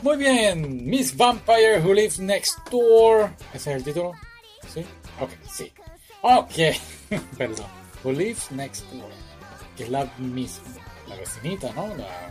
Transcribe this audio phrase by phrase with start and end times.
[0.00, 3.30] Muy bien, Miss Vampire Who Lives Next Door.
[3.52, 4.12] ¿Ese es el título?
[4.72, 4.84] ¿Sí?
[5.20, 5.72] Ok, sí.
[6.22, 6.52] Ok,
[7.36, 7.66] perdón.
[8.04, 9.10] Who Lives Next Door.
[9.76, 10.60] Que es la Miss,
[11.08, 11.88] la vecinita, ¿no?
[11.96, 12.30] La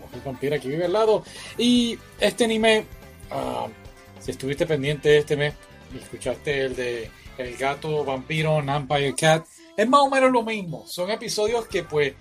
[0.00, 1.24] mujer vampira que vive al lado.
[1.56, 2.84] Y este anime,
[3.32, 3.66] ah,
[4.20, 5.54] si estuviste pendiente este mes
[5.92, 9.44] y escuchaste el de El gato vampiro, Vampire Cat,
[9.76, 10.86] es más o menos lo mismo.
[10.86, 12.14] Son episodios que pues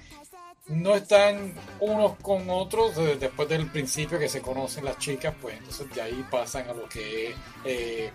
[0.70, 5.58] no están unos con otros eh, después del principio que se conocen las chicas, pues
[5.58, 8.12] entonces de ahí pasan a lo que es eh,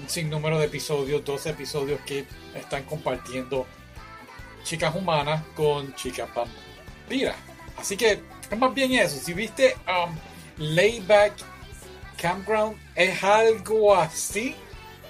[0.00, 2.24] un sinnúmero de episodios, 12 episodios que
[2.54, 3.66] están compartiendo
[4.62, 7.36] chicas humanas con chicas vampiras.
[7.76, 9.18] Así que es más bien eso.
[9.18, 10.14] Si viste um,
[10.58, 11.32] Layback
[12.16, 14.54] Campground, es algo así.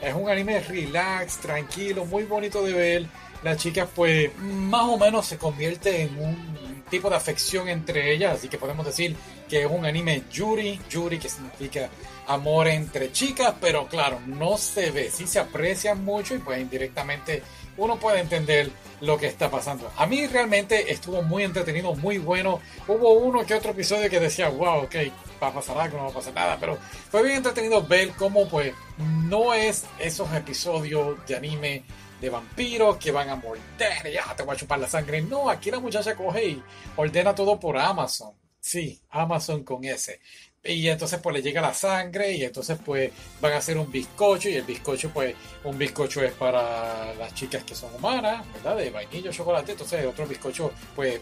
[0.01, 3.07] Es un anime relax, tranquilo, muy bonito de ver.
[3.43, 8.37] Las chicas pues más o menos se convierte en un tipo de afección entre ellas,
[8.37, 9.17] así que podemos decir
[9.49, 11.89] que es un anime Yuri, Yuri que significa
[12.27, 17.43] amor entre chicas, pero claro, no se ve, sí se aprecian mucho y pues indirectamente
[17.77, 19.91] uno puede entender lo que está pasando.
[19.97, 22.61] A mí realmente estuvo muy entretenido, muy bueno.
[22.87, 24.95] Hubo uno que otro episodio que decía, wow, ok,
[25.43, 26.79] va a pasar algo, no va a pasar nada, pero
[27.11, 31.83] fue bien entretenido ver cómo pues no es esos episodios de anime
[32.21, 35.23] de vampiros que van a morder y ya te voy a chupar la sangre.
[35.23, 36.63] No, aquí la muchacha coge y
[36.97, 38.33] ordena todo por Amazon.
[38.61, 40.21] Sí, Amazon con ese.
[40.63, 44.51] Y entonces pues le llega la sangre y entonces pues van a hacer un bizcocho
[44.51, 48.77] y el bizcocho pues un bizcocho es para las chicas que son humanas, ¿verdad?
[48.77, 51.21] De vainilla, chocolate, entonces otro bizcocho pues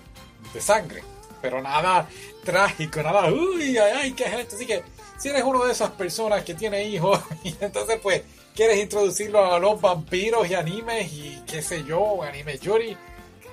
[0.52, 1.04] de sangre.
[1.40, 2.08] Pero nada
[2.44, 4.56] trágico, nada, uy, ay, ay, ¿qué es esto?
[4.56, 4.82] Así que
[5.18, 8.22] si eres uno de esas personas que tiene hijos y entonces pues
[8.54, 12.96] quieres introducirlo a los vampiros y animes y qué sé yo, anime Yuri,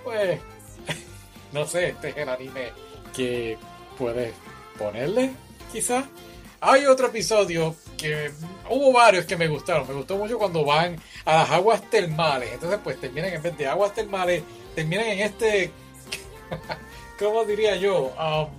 [0.04, 0.40] pues
[1.52, 2.72] no sé, este es el anime
[3.16, 3.58] que
[3.98, 4.34] puedes
[4.78, 5.32] ponerle,
[5.72, 6.06] quizás.
[6.62, 8.32] Hay otro episodio que
[8.70, 9.88] hubo varios que me gustaron.
[9.88, 12.54] Me gustó mucho cuando van a las aguas termales.
[12.54, 14.42] Entonces, pues terminan en vez de aguas termales,
[14.74, 15.72] terminan en este.
[17.20, 18.14] ¿Cómo diría yo?
[18.18, 18.50] Um,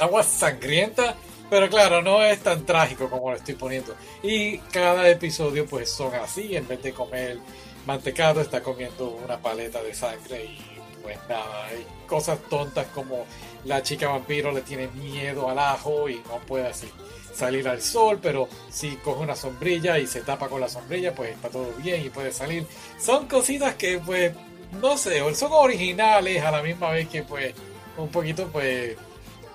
[0.00, 1.14] aguas sangrientas
[1.50, 3.94] pero claro, no es tan trágico como lo estoy poniendo.
[4.22, 7.38] Y cada episodio pues son así, en vez de comer
[7.86, 10.58] mantecado está comiendo una paleta de sangre y
[11.02, 13.24] pues nada, hay cosas tontas como
[13.64, 16.88] la chica vampiro le tiene miedo al ajo y no puede así
[17.34, 21.30] salir al sol, pero si coge una sombrilla y se tapa con la sombrilla, pues
[21.30, 22.66] está todo bien y puede salir.
[23.00, 24.32] Son cositas que pues
[24.80, 27.54] no sé, son originales a la misma vez que pues
[27.96, 28.96] un poquito pues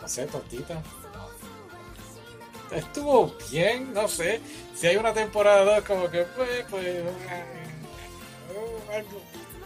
[0.06, 0.84] no sé, tontitas
[2.72, 4.40] estuvo bien, no sé.
[4.76, 7.04] Si hay una temporada como que, pues, pues.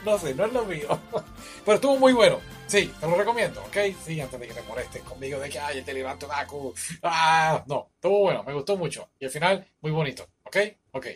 [0.05, 0.99] No sé, no es lo mío.
[1.65, 2.39] Pero estuvo muy bueno.
[2.67, 3.77] Sí, te lo recomiendo, ¿ok?
[4.05, 6.73] Sí, antes de que te molestes conmigo de que, ay, te levanto Daku.
[7.03, 9.09] Ah, no, estuvo bueno, me gustó mucho.
[9.19, 10.57] Y al final, muy bonito, ¿ok?
[10.91, 11.07] Ok.